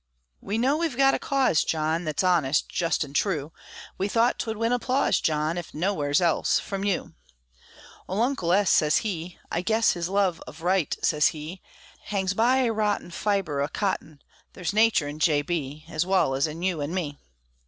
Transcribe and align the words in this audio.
We 0.41 0.57
know 0.57 0.77
we've 0.77 0.97
got 0.97 1.13
a 1.13 1.19
cause, 1.19 1.63
John, 1.63 2.05
Thet's 2.05 2.23
honest, 2.23 2.67
just, 2.67 3.03
an' 3.05 3.13
true; 3.13 3.53
We 3.99 4.07
thought 4.07 4.39
'twould 4.39 4.57
win 4.57 4.71
applause, 4.71 5.21
John, 5.21 5.59
If 5.59 5.75
nowheres 5.75 6.19
else, 6.19 6.57
from 6.57 6.83
you. 6.83 7.13
Ole 8.09 8.23
Uncle 8.23 8.51
S. 8.51 8.71
sez 8.71 8.97
he, 9.05 9.37
"I 9.51 9.61
guess 9.61 9.91
His 9.91 10.09
love 10.09 10.41
of 10.47 10.63
right," 10.63 10.97
sez 11.03 11.27
he, 11.27 11.61
"Hangs 12.05 12.33
by 12.33 12.61
a 12.63 12.73
rotten 12.73 13.11
fibre 13.11 13.61
o' 13.61 13.67
cotton: 13.67 14.23
There's 14.53 14.73
natur' 14.73 15.07
in 15.07 15.19
J. 15.19 15.43
B., 15.43 15.85
Ez 15.87 16.03
wal 16.03 16.33
ez 16.33 16.47
in 16.47 16.63
you 16.63 16.81
an' 16.81 16.95
me!" 16.95 17.19